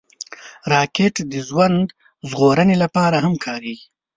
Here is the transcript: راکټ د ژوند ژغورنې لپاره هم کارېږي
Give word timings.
راکټ 0.73 1.13
د 1.31 1.33
ژوند 1.47 1.85
ژغورنې 2.29 2.75
لپاره 2.83 3.17
هم 3.25 3.33
کارېږي 3.45 3.87